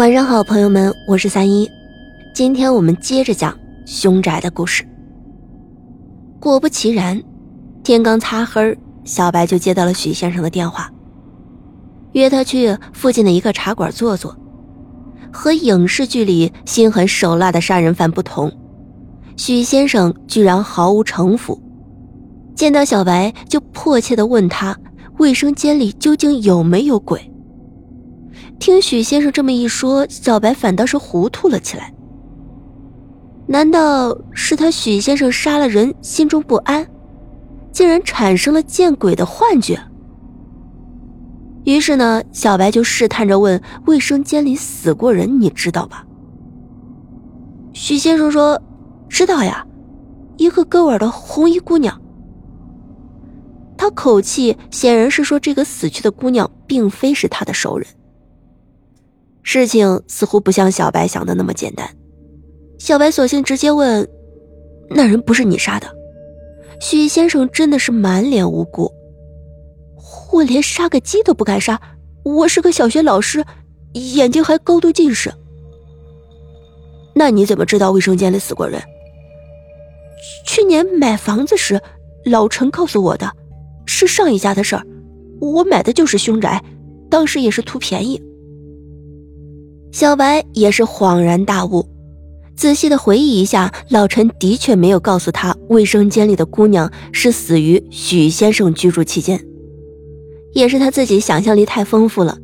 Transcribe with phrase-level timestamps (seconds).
[0.00, 1.70] 晚上好，朋友们，我是三一。
[2.32, 3.54] 今天我们接着讲
[3.84, 4.82] 凶宅的故事。
[6.40, 7.22] 果不其然，
[7.84, 10.90] 天刚擦黑，小白就接到了许先生的电话，
[12.12, 14.34] 约他去附近的一个茶馆坐坐。
[15.30, 18.50] 和影视剧里心狠手辣的杀人犯不同，
[19.36, 21.60] 许先生居然毫无城府。
[22.54, 24.74] 见到小白，就迫切的问他
[25.18, 27.29] 卫生间里究竟有没有鬼。
[28.58, 31.92] 听许先生这么一说，小白反倒是糊涂了起来。
[33.46, 36.86] 难道是他许先生杀了人，心中不安，
[37.72, 39.80] 竟然产生了见鬼的幻觉？
[41.64, 46.06] 于是呢，小白就试探着问：“卫生间里死过人，你知道吧？”
[47.74, 48.60] 许先生说
[49.08, 49.66] ：“知道呀，
[50.36, 52.00] 一个割耳的红衣姑娘。”
[53.76, 57.86] 他口气显然是说这个死去的姑娘并非是他的熟人。
[59.42, 61.88] 事情似乎不像小白想的那么简单，
[62.78, 64.08] 小白索性直接问
[64.90, 65.86] ：“那人不是你杀的？”
[66.80, 68.90] 许先生真的是满脸无辜
[70.32, 71.80] ：“我连杀个鸡都不敢杀，
[72.22, 73.44] 我是个小学老师，
[73.92, 75.32] 眼睛还高度近视。”
[77.14, 78.80] 那你怎么知道卫生间里死过人？
[80.46, 81.80] 去年买房子时，
[82.24, 83.30] 老陈告诉我的，
[83.84, 84.86] 是上一家的事儿，
[85.40, 86.62] 我买的就是凶宅，
[87.10, 88.22] 当时也是图便宜。
[89.92, 91.84] 小白也是恍然大悟，
[92.56, 99.44] 仔细的回忆一下，老陈的确没有告诉他卫生间里的姑娘是死于许先生居住期间，
[100.52, 102.38] 也是他自己想象力太丰富了。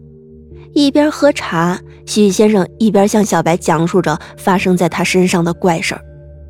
[0.74, 6.02] 一边喝茶，许先生一边向小白讲述着发生在他身上的怪事儿。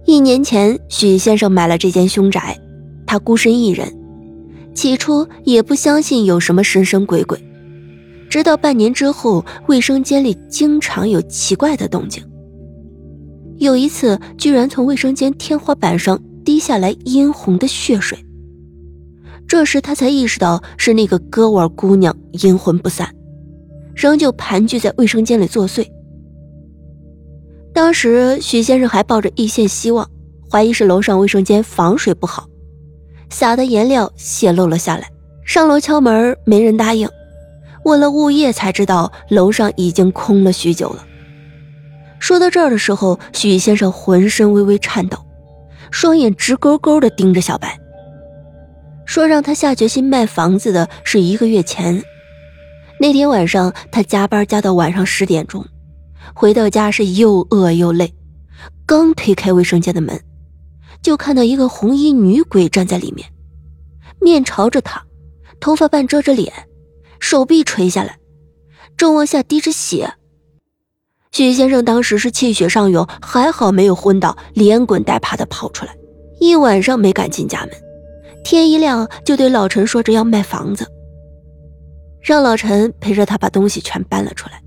[0.07, 2.59] 一年前，许先生买了这间凶宅，
[3.07, 3.93] 他孤身一人，
[4.75, 7.39] 起初也不相信有什么神神鬼鬼。
[8.29, 12.23] 直到半年之后，卫生间里经常有奇怪的动静。
[13.59, 18.19] 有一次，居然从卫生间天花板上滴下来殷红的血水。
[19.49, 23.09] 这时他才意识到是那个割腕姑娘阴魂不散，
[23.95, 25.87] 仍旧盘踞在卫生间里作祟。
[27.73, 30.11] 当时许先生还抱着一线希望，
[30.51, 32.47] 怀疑是楼上卫生间防水不好，
[33.31, 35.09] 撒的颜料泄漏了下来。
[35.45, 37.09] 上楼敲门，没人答应。
[37.87, 41.07] 问了物业，才知道楼上已经空了许久了。
[42.19, 45.17] 说到这儿的时候，许先生浑身微微颤抖，
[45.93, 47.79] 双眼直勾勾地盯着小白，
[49.05, 52.03] 说让他下决心卖房子的是一个月前。
[52.99, 55.65] 那天晚上，他加班加到晚上十点钟，
[56.35, 58.13] 回到家是又饿又累，
[58.85, 60.21] 刚推开卫生间的门，
[61.03, 63.29] 就看到一个红衣女鬼站在里面，
[64.21, 65.05] 面朝着他，
[65.61, 66.53] 头发半遮着脸。
[67.29, 68.21] 手臂垂下来，
[68.97, 70.15] 正往下滴着血。
[71.33, 75.97] 许先生当时是气血上涌，还好没有昏倒，连滚带爬的跑出来，
[76.39, 77.71] 一晚上没敢进家门。
[78.45, 80.87] 天一亮就对老陈说着要卖房子，
[82.23, 84.63] 让老陈陪着他把东西全搬了出来。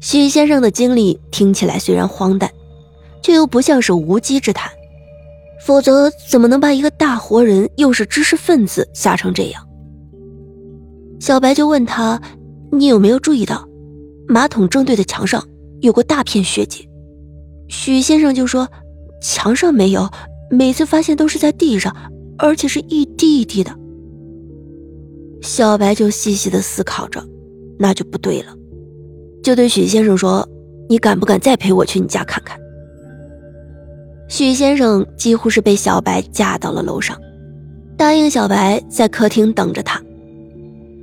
[0.00, 2.50] 许先生的经历听起来虽然荒诞，
[3.22, 4.72] 却又不像是无稽之谈，
[5.66, 9.65] 否则怎么能把一个大活人又是知识分子吓成这样？
[11.18, 12.20] 小白就问他
[12.70, 13.66] ：“你有没有注意到，
[14.28, 15.42] 马桶正对的墙上
[15.80, 16.88] 有个大片血迹？”
[17.68, 18.68] 许先生就说
[19.22, 20.08] ：“墙上没有，
[20.50, 21.94] 每次发现都是在地上，
[22.38, 23.74] 而且是一滴一滴的。”
[25.42, 27.24] 小白就细细的思考着，
[27.78, 28.54] 那就不对了，
[29.42, 30.48] 就对许先生说
[30.88, 32.58] ：“你敢不敢再陪我去你家看看？”
[34.28, 37.16] 许先生几乎是被小白架到了楼上，
[37.96, 40.02] 答应小白在客厅等着他。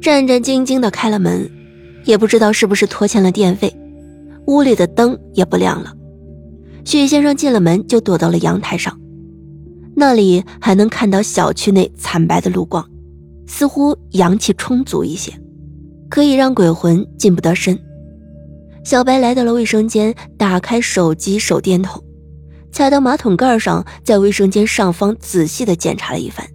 [0.03, 1.49] 战战兢兢地开了门，
[2.03, 3.73] 也不知道是不是拖欠了电费，
[4.47, 5.93] 屋里的灯也不亮了。
[6.83, 8.99] 许先生进了门就躲到了阳台上，
[9.95, 12.85] 那里还能看到小区内惨白的路光，
[13.47, 15.31] 似乎阳气充足一些，
[16.09, 17.79] 可以让鬼魂进不得身。
[18.83, 22.03] 小白来到了卫生间，打开手机手电筒，
[22.73, 26.45] 踩到马桶盖上，在卫生间上方仔细地检查了一番。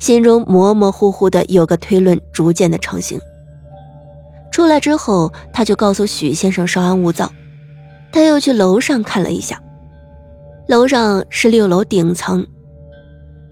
[0.00, 3.20] 心中模模糊糊的有个推论，逐渐的成型。
[4.50, 7.30] 出来之后，他就告诉许先生稍安勿躁。
[8.10, 9.62] 他又去楼上看了一下，
[10.66, 12.44] 楼上是六楼顶层，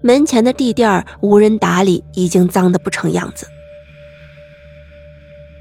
[0.01, 3.47] 门前的地垫无人打理，已经脏得不成样子。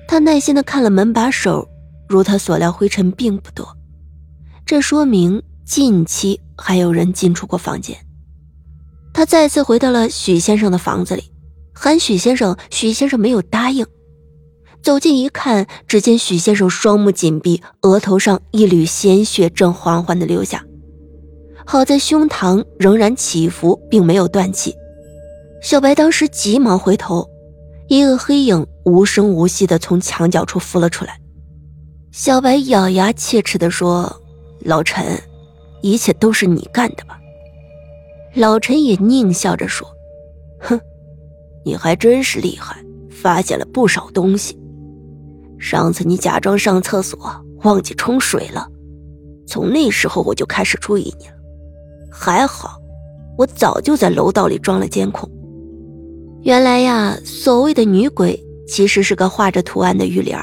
[0.08, 1.68] 他耐心的看了门把手，
[2.08, 3.76] 如他所料，灰尘并不多，
[4.64, 7.96] 这说明近期还有人进出过房间。
[9.18, 11.24] 他再次回到了许先生的房子里，
[11.74, 13.84] 喊许先生，许先生没有答应。
[14.80, 20.64] 走近一看，只见许先生双目紧闭，额头上一缕鲜血正缓缓的流下。
[21.66, 24.72] 好在胸膛仍然起伏，并没有断气。
[25.60, 27.28] 小白当时急忙回头，
[27.88, 31.18] 一个黑影无声无息的从墙角处浮了出来。
[32.12, 34.22] 小白咬牙切齿的说
[34.62, 35.20] ：“老陈，
[35.82, 37.18] 一切都是你干的吧？”
[38.34, 39.88] 老陈也狞笑着说
[40.60, 40.78] ：“哼，
[41.64, 42.76] 你还真是厉害，
[43.10, 44.58] 发现了不少东西。”
[45.58, 47.18] 上次你假装上厕所
[47.64, 48.68] 忘记冲水了，
[49.46, 51.32] 从那时候我就开始注意你了。
[52.12, 52.78] 还好，
[53.36, 55.28] 我早就在楼道里装了监控。
[56.42, 60.38] 原来呀，所谓的女鬼其实是个画着图案的浴帘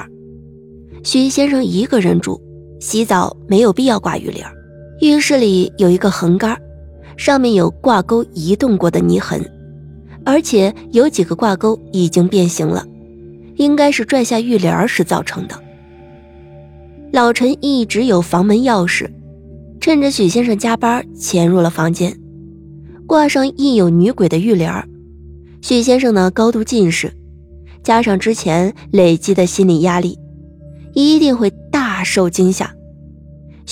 [1.03, 2.41] 徐先生一个人住，
[2.81, 4.45] 洗澡没有必要挂浴帘
[4.99, 6.59] 浴室里有一个横杆，
[7.17, 9.44] 上面有挂钩移动过的泥痕，
[10.25, 12.85] 而且有几个挂钩已经变形了。
[13.57, 15.56] 应该是拽下浴帘时造成的。
[17.13, 19.09] 老陈一直有房门钥匙，
[19.79, 22.19] 趁着许先生加班潜入了房间，
[23.07, 24.69] 挂上印有女鬼的浴帘。
[25.61, 27.13] 许先生呢，高度近视，
[27.81, 30.19] 加上之前累积的心理压力，
[30.94, 32.75] 一定会大受惊吓。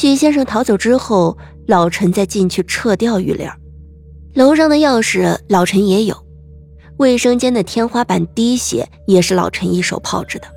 [0.09, 3.49] 许先生逃走之后，老陈再进去撤掉浴帘。
[4.33, 6.25] 楼上的钥匙，老陈也有。
[6.97, 10.47] 卫生间的天花板滴血也是老陈一手炮制的。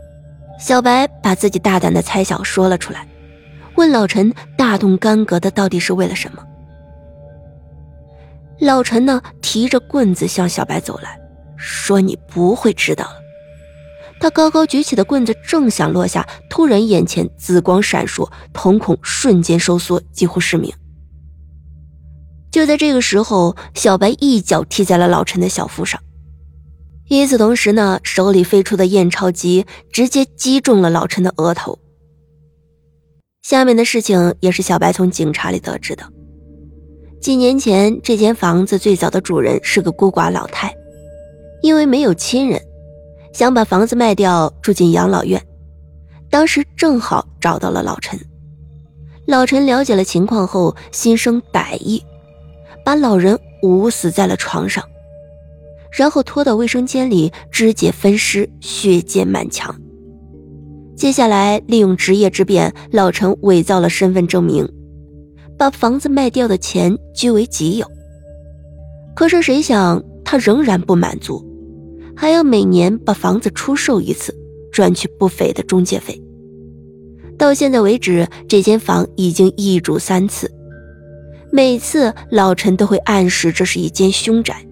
[0.58, 3.06] 小白把自己大胆的猜想说了出来，
[3.76, 6.44] 问老陈大动干戈的到底是为了什么。
[8.58, 11.16] 老陈呢，提着棍子向小白走来，
[11.56, 13.20] 说：“你不会知道了。”
[14.18, 20.72] 他高高举起的棍子正想落下，突然眼前紫光闪烁，瞳孔瞬间收缩，几乎失明。
[22.50, 26.00] 就在这个时候，小白一脚踢在了老陈的小腹上。
[27.08, 31.78] 与此同时呢，手里飞出的验钞机直接击中了老陈的额头。
[33.42, 36.02] 下面的事情也是小白从警察里得知的。
[37.20, 40.74] 几年前，这间房子最早的主人是个孤寡老太，
[41.62, 42.60] 因为没有亲人，
[43.36, 45.38] 想把房子卖掉住进养老院。
[46.30, 48.18] 当时正好找到了老陈。
[49.26, 52.02] 老陈了解了情况后，心生歹意，
[52.82, 54.82] 把老人捂死在了床上。
[55.92, 59.78] 然后拖到卫生间里，肢解分尸，血溅满墙。
[60.96, 64.66] 接下来，利用职业之便，老陈伪造了身份证明，
[65.58, 67.86] 把房子卖掉的钱据为己有。
[69.14, 71.44] 可是谁想，他仍然不满足，
[72.16, 74.34] 还要每年把房子出售一次，
[74.72, 76.20] 赚取不菲的中介费。
[77.38, 80.50] 到现在为止，这间房已经易主三次，
[81.52, 84.66] 每次老陈都会暗示这是一间凶宅。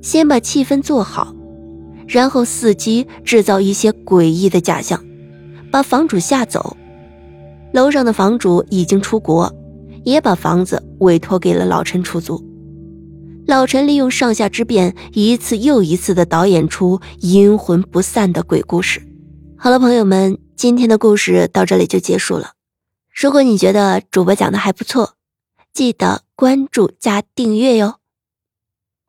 [0.00, 1.36] 先把气氛做好，
[2.08, 5.04] 然后伺机制造一些诡异的假象，
[5.70, 6.76] 把房主吓走。
[7.72, 9.54] 楼上的房主已经出国，
[10.04, 12.42] 也把房子委托给了老陈出租。
[13.46, 19.02] 老陈利用上下之变，一次又一次的导演出阴魂不散的鬼故事。
[19.56, 22.52] 好了，朋友们，今天的故事到这里就结束了。
[23.14, 25.14] 如果你觉得主播讲的还不错，
[25.74, 27.96] 记得关注加订阅哟。